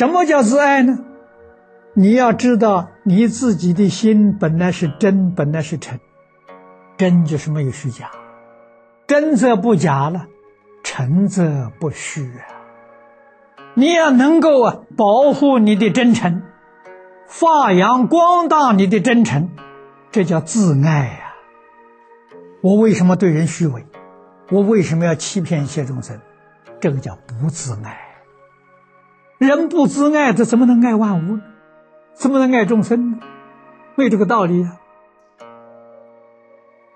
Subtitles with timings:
[0.00, 0.98] 什么叫自爱呢？
[1.92, 6.00] 你要知道，你自己的心本来是真，本来是诚，
[6.96, 8.10] 真就是没有虚假，
[9.06, 10.28] 真则不假了，
[10.82, 12.48] 诚则不虚啊。
[13.74, 16.44] 你要能够啊保护你的真诚，
[17.26, 19.50] 发扬光大你的真诚，
[20.10, 21.34] 这叫自爱呀。
[22.62, 23.84] 我为什么对人虚伪？
[24.50, 26.18] 我为什么要欺骗一切众生？
[26.80, 28.06] 这个叫不自爱。
[29.40, 31.42] 人不自爱，他怎么能爱万物呢？
[32.12, 33.20] 怎么能爱众生呢？
[33.94, 34.78] 没这个道理啊。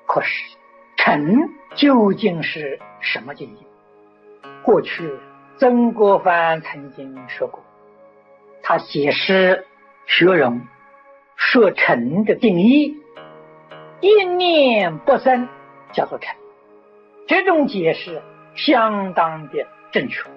[0.07, 0.59] 可是，
[0.99, 3.65] 诚究竟是什么境界？
[4.63, 5.11] 过去
[5.57, 7.65] 曾国藩曾经说过，
[8.63, 9.65] 他解释
[10.05, 10.69] 学人
[11.37, 12.95] 说诚的定义：
[14.03, 15.49] 一念不生，
[15.95, 16.37] 叫做诚。
[17.27, 18.21] 这种解释
[18.55, 20.29] 相当的正确。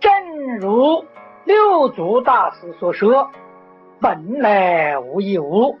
[0.00, 1.04] 正如
[1.44, 3.30] 六祖大师所说。
[3.98, 5.78] 本来无一物，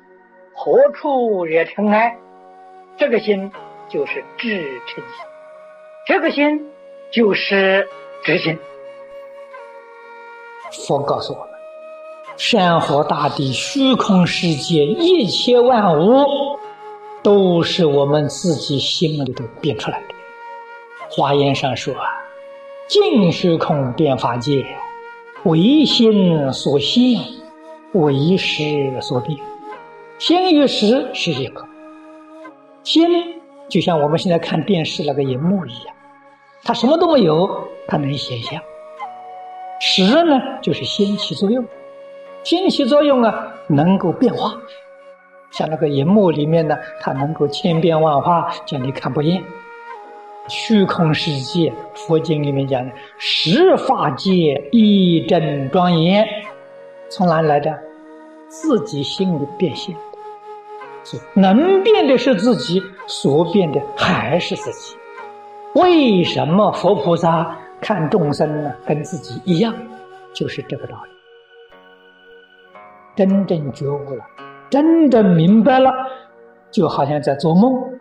[0.54, 2.16] 何处惹尘埃？
[2.96, 3.52] 这个心
[3.90, 5.14] 就是至诚心，
[6.06, 6.72] 这个心
[7.12, 7.86] 就是
[8.24, 8.58] 直心。
[10.86, 11.48] 佛告诉我们：
[12.38, 16.24] 山河大地、虚空世界、一切万物，
[17.22, 20.14] 都是我们自己心里头变出来的。
[21.10, 22.08] 华严上说啊
[22.88, 24.64] ：“尽虚空变法界，
[25.44, 27.20] 唯心所现。”
[27.92, 29.38] 为识所变，
[30.18, 31.64] 心与识是一个。
[32.82, 33.08] 心
[33.70, 35.94] 就像我们现在看电视那个荧幕一样，
[36.62, 38.60] 它什么都没有，它能显象。
[39.80, 41.64] 识呢，就是心起作用，
[42.42, 44.52] 心起作用啊，能够变化。
[45.50, 49.42] 像那个荧幕里面呢，它能够千变万化，叫你看不厌。
[50.48, 56.26] 虚空世界，佛经里面讲的十法界一真庄严，
[57.08, 57.76] 从哪里来的？
[58.48, 64.96] 自己心里变现的，能变的是自己，所变的还是自己。
[65.74, 68.72] 为什么佛菩萨看众生呢？
[68.86, 69.74] 跟自己一样，
[70.32, 71.10] 就是这个道理。
[73.16, 74.24] 真正觉悟了，
[74.70, 75.90] 真正明白了，
[76.70, 77.98] 就好像在做梦，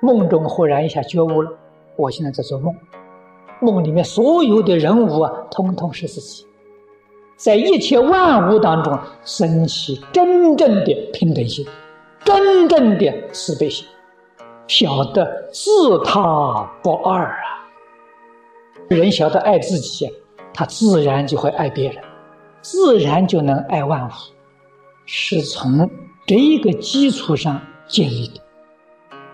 [0.00, 1.52] 梦中忽然一下觉悟了，
[1.96, 2.74] 我现在在做梦，
[3.60, 6.46] 梦里面所有的人物啊，通通是自己。
[7.36, 11.66] 在一切万物当中升起真正的平等心，
[12.24, 13.84] 真正的慈悲心，
[14.68, 15.70] 晓得自
[16.04, 17.66] 他不二啊！
[18.88, 20.08] 人晓得爱自己，
[20.54, 22.02] 他自然就会爱别人，
[22.60, 24.10] 自然就能爱万物，
[25.04, 25.90] 是从
[26.26, 28.40] 这一个基础上建立的。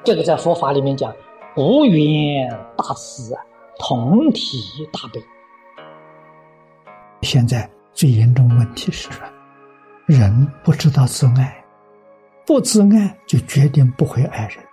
[0.02, 1.12] 这个在佛法里面讲，
[1.56, 3.42] 无缘大慈啊，
[3.78, 5.20] 同体大悲。
[7.22, 7.68] 现在。
[7.94, 9.08] 最严重问题是，
[10.06, 11.64] 人不知道自爱，
[12.46, 14.64] 不自爱就决定不会爱人，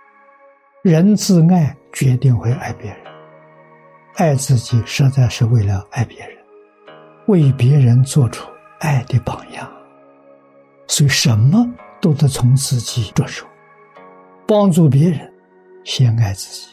[0.82, 3.00] 人自爱决定会爱别人，
[4.14, 6.38] 爱自己实在是为了爱别人，
[7.26, 8.48] 为别人做出
[8.78, 9.68] 爱的榜样，
[10.86, 11.66] 所以什么
[12.00, 13.44] 都得从自己着手，
[14.46, 15.28] 帮助别人，
[15.86, 16.66] 先爱自己，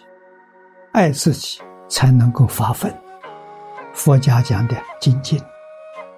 [0.91, 2.91] 爱自己才能够发奋。
[3.93, 5.39] 佛家讲的精进。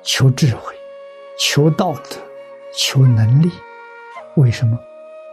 [0.01, 0.73] 求智慧，
[1.37, 2.15] 求道德，
[2.73, 3.51] 求能力，
[4.35, 4.79] 为什么？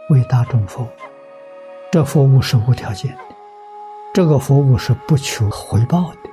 [0.09, 0.87] 为大众服务。
[1.89, 3.35] 这服务是无条件的，
[4.13, 6.29] 这个服务是不求回报的，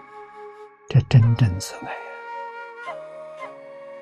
[0.88, 1.92] 这真正自爱！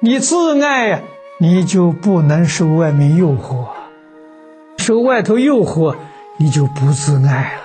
[0.01, 1.03] 你自爱呀，
[1.39, 3.67] 你就不能受外面诱惑，
[4.79, 5.97] 受外头诱惑，
[6.39, 7.63] 你就不自爱了。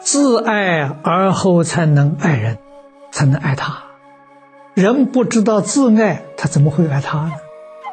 [0.00, 2.58] 自爱而后才能爱人，
[3.10, 3.84] 才能爱他。
[4.74, 7.32] 人不知道自爱，他怎么会爱他呢？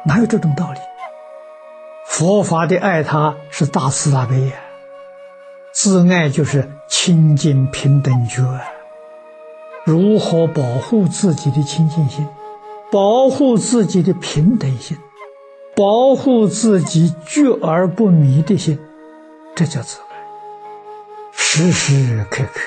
[0.04, 0.78] 哪有这种道理？
[2.06, 4.52] 佛法的爱他是大慈大悲呀，
[5.72, 8.42] 自爱就是清净平等觉。
[9.84, 12.26] 如何保护自己的清净心，
[12.90, 14.96] 保护自己的平等心，
[15.76, 18.78] 保护自己觉而不迷的心，
[19.56, 20.16] 这叫自爱。
[21.32, 22.60] 时时刻刻，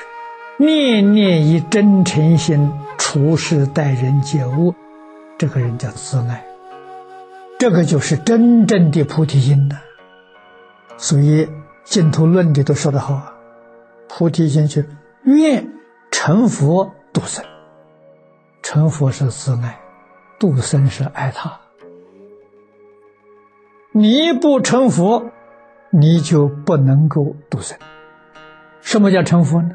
[0.58, 2.70] 念念以真诚心。
[2.98, 4.72] 处事待人接物，
[5.36, 6.44] 这个人叫自爱，
[7.58, 9.80] 这个就是真正的菩提心呐。
[10.96, 11.48] 所以
[11.82, 13.34] 净土论里都说得好啊，
[14.08, 14.88] 菩提心是
[15.24, 15.72] 愿
[16.12, 17.44] 成佛度生，
[18.62, 19.80] 成佛是自爱，
[20.38, 21.58] 度生是爱他。
[23.90, 25.32] 你不成佛，
[25.90, 27.78] 你就不能够度生。
[28.80, 29.70] 什么叫成佛呢？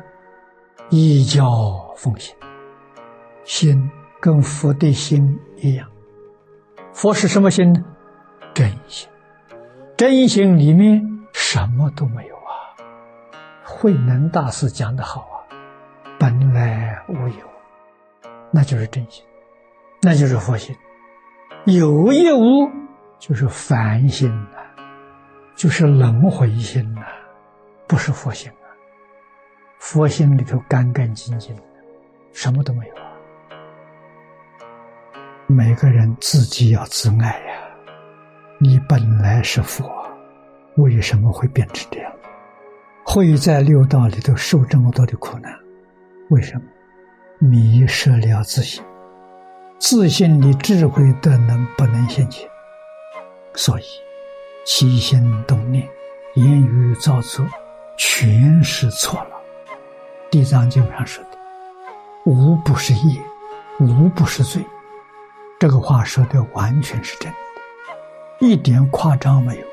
[0.89, 2.35] 一教奉行。
[3.43, 5.87] 心跟佛的心一样。
[6.93, 7.83] 佛是什么心呢？
[8.53, 9.09] 真心。
[9.97, 11.01] 真心里面
[11.33, 12.73] 什么都没有啊。
[13.63, 15.35] 慧能大师讲的好啊，
[16.17, 17.45] 本来无有，
[18.51, 19.23] 那就是真心，
[20.01, 20.75] 那就是佛心。
[21.65, 22.69] 有一无，
[23.19, 24.31] 就是凡心，
[25.55, 27.01] 就是轮回心呐，
[27.87, 28.67] 不是佛心啊。
[29.79, 31.61] 佛心里头干干净净的，
[32.33, 33.01] 什么都没有啊。
[35.47, 37.55] 每个人自己要自爱呀。
[38.57, 39.89] 你本来是佛，
[40.75, 42.11] 为什么会变成这样？
[43.05, 45.53] 会在六道里头受这么多的苦难？
[46.29, 46.63] 为什么？
[47.39, 48.83] 迷失了自信。
[49.77, 52.49] 自信的智慧德能不能现前？
[53.53, 53.83] 所以
[54.65, 55.87] 起心动念、
[56.33, 57.45] 言语造作，
[57.97, 59.29] 全是错了。
[60.31, 61.37] 地藏经上说的
[62.25, 63.21] ：“无不是业，
[63.79, 64.61] 无不是罪。”
[65.59, 67.37] 这个话说的完全是真的，
[68.39, 69.65] 一点夸张没有。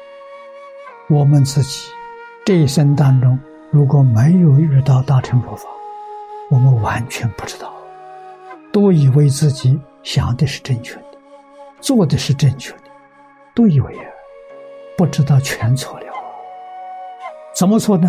[1.09, 1.89] 我们自己
[2.45, 3.39] 这一生当中，
[3.71, 5.69] 如果没有遇到大乘佛法，
[6.51, 7.73] 我们完全不知道，
[8.71, 9.81] 都以为自己。
[10.03, 11.19] 想的是正确的，
[11.81, 12.83] 做的是正确的，
[13.55, 13.97] 都以为，
[15.03, 16.07] 不知道全错了。
[17.53, 18.09] 怎么错呢？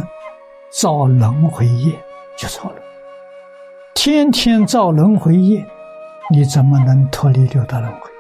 [0.70, 1.92] 造轮回业
[2.38, 2.78] 就错了。
[3.96, 5.66] 天天造轮回业，
[6.30, 8.12] 你怎么能脱离六道轮回？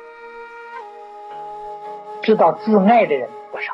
[2.23, 3.71] 知道自爱的人不少，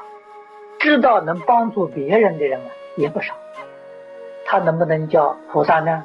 [0.81, 2.68] 知道能帮助别人的人啊
[2.98, 3.34] 也不少。
[4.46, 6.04] 他能不能叫菩萨呢？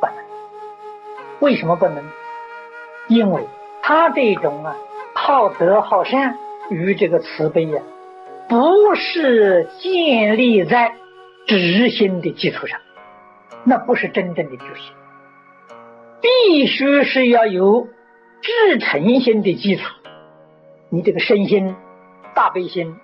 [0.00, 0.14] 不能。
[1.40, 2.02] 为什么不能？
[3.08, 3.46] 因为
[3.82, 4.74] 他这种啊
[5.14, 6.38] 好德好善
[6.70, 7.82] 与这个慈悲呀，
[8.48, 10.94] 不是建立在
[11.46, 12.80] 知心的基础上，
[13.64, 14.92] 那不是真正的知心，
[16.20, 17.88] 必须是要有
[18.40, 19.82] 至诚心的基础。
[20.90, 21.74] 你这个身心
[22.34, 22.96] 大悲心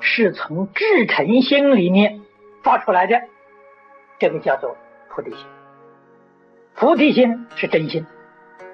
[0.00, 2.20] 是从至诚心里面
[2.62, 3.20] 发出来的，
[4.18, 4.76] 这个叫做
[5.08, 5.46] 菩提心。
[6.74, 8.06] 菩提心是真心。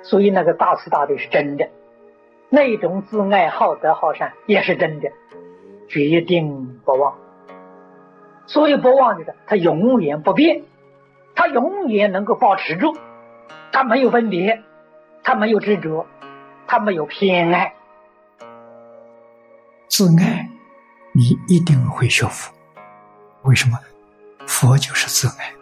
[0.02, 1.66] 所以那个大慈大悲是真的，
[2.50, 5.10] 那种自爱好德好善也是真的，
[5.88, 7.14] 决定不忘。
[8.46, 10.62] 所以不忘记的，他永远不变，
[11.34, 12.94] 他永远能够保持住，
[13.72, 14.62] 他没有分别，
[15.22, 16.06] 他没有执着，
[16.66, 17.74] 他没有偏爱。
[19.88, 20.48] 自爱，
[21.12, 22.52] 你一定会学佛。
[23.42, 23.78] 为什么？
[24.46, 25.52] 佛就是自爱，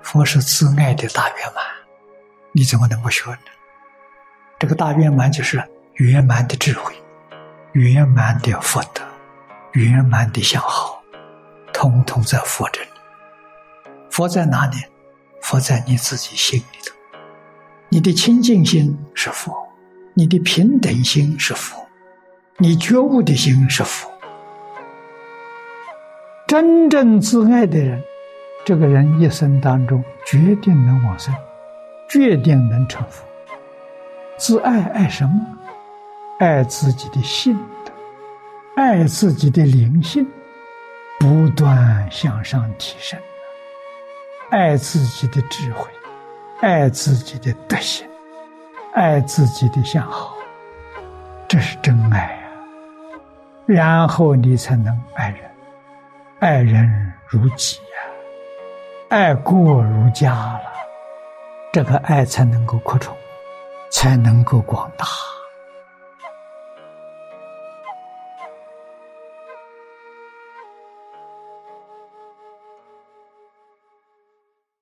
[0.00, 1.62] 佛是自爱的大圆满，
[2.52, 3.38] 你怎么能不学呢？
[4.58, 5.62] 这个大圆满就是
[5.94, 6.94] 圆满的智慧，
[7.72, 9.02] 圆满的福德，
[9.72, 11.02] 圆满的相好，
[11.72, 12.88] 通通在佛这里。
[14.10, 14.76] 佛在哪里？
[15.42, 16.94] 佛在你自己心里头。
[17.90, 19.54] 你的清净心是佛，
[20.14, 21.86] 你的平等心是佛，
[22.56, 24.10] 你觉悟的心是佛。
[26.46, 28.02] 真正自爱的人，
[28.64, 31.34] 这个人一生当中决定能往生，
[32.08, 33.24] 决定能成佛。
[34.38, 35.46] 自爱爱什么？
[36.40, 37.58] 爱自己的性，
[38.78, 40.24] 爱自己的灵性，
[41.18, 43.18] 不断向上提升；
[44.50, 45.90] 爱自己的智慧，
[46.60, 48.06] 爱自己的德行，
[48.94, 50.32] 爱自己的相好，
[51.48, 52.38] 这是真爱呀。
[53.66, 55.50] 然后你才能爱人，
[56.38, 57.98] 爱人如己呀，
[59.08, 60.62] 爱过如家了，
[61.72, 63.12] 这个爱才能够扩充。
[63.90, 65.06] 才能够广大。